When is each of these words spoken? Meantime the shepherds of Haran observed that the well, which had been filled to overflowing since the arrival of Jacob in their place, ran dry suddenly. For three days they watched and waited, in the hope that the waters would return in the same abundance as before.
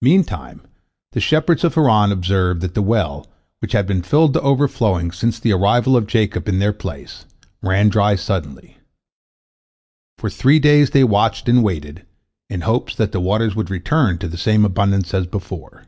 Meantime 0.00 0.64
the 1.10 1.18
shepherds 1.18 1.64
of 1.64 1.74
Haran 1.74 2.12
observed 2.12 2.60
that 2.60 2.74
the 2.74 2.80
well, 2.82 3.26
which 3.58 3.72
had 3.72 3.84
been 3.84 4.00
filled 4.00 4.32
to 4.34 4.40
overflowing 4.42 5.10
since 5.10 5.40
the 5.40 5.50
arrival 5.50 5.96
of 5.96 6.06
Jacob 6.06 6.46
in 6.48 6.60
their 6.60 6.72
place, 6.72 7.26
ran 7.60 7.88
dry 7.88 8.14
suddenly. 8.14 8.78
For 10.18 10.30
three 10.30 10.60
days 10.60 10.90
they 10.90 11.02
watched 11.02 11.48
and 11.48 11.64
waited, 11.64 12.06
in 12.48 12.60
the 12.60 12.66
hope 12.66 12.92
that 12.92 13.10
the 13.10 13.18
waters 13.18 13.56
would 13.56 13.70
return 13.70 14.18
in 14.20 14.30
the 14.30 14.38
same 14.38 14.64
abundance 14.64 15.12
as 15.12 15.26
before. 15.26 15.84